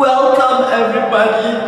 everybody 0.00 1.60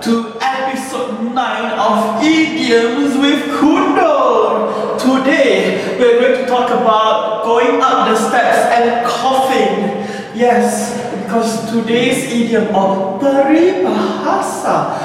to 0.00 0.32
episode 0.40 1.34
9 1.34 1.78
of 1.78 2.24
Idioms 2.24 3.18
with 3.18 3.60
Kundo. 3.60 4.96
Today 4.96 5.98
we're 5.98 6.20
going 6.20 6.40
to 6.40 6.46
talk 6.46 6.70
about 6.70 7.44
going 7.44 7.82
up 7.82 8.08
the 8.08 8.16
steps 8.16 8.64
and 8.72 9.04
coughing. 9.06 10.00
Yes, 10.34 10.96
because 11.12 11.70
today's 11.70 12.32
idiom 12.32 12.74
or 12.74 13.20
peribahasa 13.20 14.96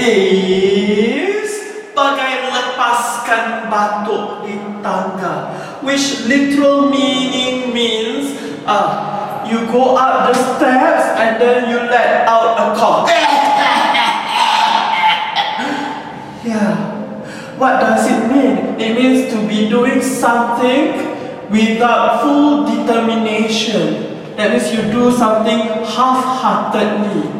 is 0.00 1.52
bagai 1.92 2.48
lepaskan 2.48 3.68
batuk 3.68 4.48
di 4.48 4.56
tangga, 4.80 5.52
which 5.84 6.24
literal 6.24 6.88
meaning 6.88 7.76
means 7.76 8.40
uh, 8.64 9.19
you 9.50 9.66
go 9.66 9.96
up 9.96 10.32
the 10.32 10.34
steps 10.34 11.18
and 11.18 11.40
then 11.40 11.70
you 11.70 11.78
let 11.90 12.28
out 12.28 12.54
a 12.54 12.78
cough. 12.78 13.08
yeah. 16.46 16.86
What 17.58 17.80
does 17.80 18.06
it 18.06 18.28
mean? 18.30 18.78
It 18.80 18.94
means 18.94 19.32
to 19.34 19.46
be 19.48 19.68
doing 19.68 20.00
something 20.00 21.50
without 21.50 22.22
full 22.22 22.64
determination. 22.64 24.36
That 24.36 24.52
means 24.52 24.72
you 24.72 24.82
do 24.90 25.10
something 25.10 25.58
half-heartedly. 25.84 27.38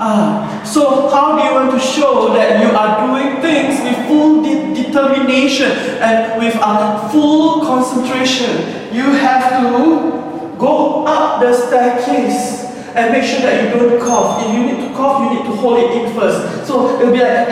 Ah, 0.00 0.62
so 0.64 1.10
how 1.10 1.36
do 1.36 1.42
you 1.42 1.52
want 1.52 1.72
to 1.72 1.80
show 1.80 2.32
that 2.32 2.62
you 2.62 2.70
are 2.70 3.04
doing 3.04 3.42
things 3.42 3.82
with 3.82 3.98
full 4.06 4.44
de 4.44 4.72
determination 4.72 5.72
and 5.98 6.38
with 6.38 6.54
a 6.54 7.08
full 7.10 7.66
concentration? 7.66 8.94
You 8.94 9.10
have 9.10 9.60
to 9.60 10.18
Go 10.58 11.06
the 11.40 11.52
staircase 11.54 12.64
and 12.94 13.12
make 13.12 13.24
sure 13.24 13.40
that 13.40 13.62
you 13.62 13.70
don't 13.78 14.00
cough. 14.00 14.42
If 14.44 14.52
you 14.54 14.64
need 14.64 14.88
to 14.88 14.94
cough, 14.94 15.22
you 15.22 15.30
need 15.38 15.44
to 15.46 15.54
hold 15.56 15.78
it 15.78 15.90
in 15.96 16.12
first. 16.14 16.66
So 16.66 17.00
it'll 17.00 17.12
be 17.12 17.20
like 17.20 17.48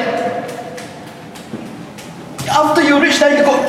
after 2.56 2.82
you 2.82 3.00
reach 3.00 3.18
there, 3.18 3.36
you 3.36 3.44
go. 3.44 3.52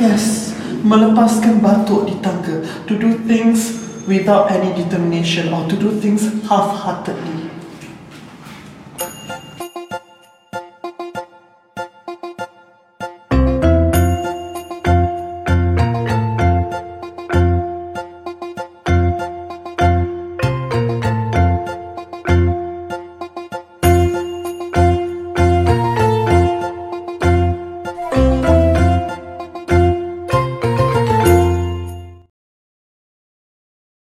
yes, 0.00 0.54
melepaskan 0.82 1.60
batuk 1.60 2.08
di 2.08 2.16
tangga 2.24 2.64
to 2.88 2.96
do 2.96 3.14
things 3.28 3.84
without 4.08 4.50
any 4.50 4.72
determination 4.74 5.52
or 5.52 5.68
to 5.68 5.76
do 5.76 5.92
things 6.00 6.26
half-heartedly. 6.48 7.49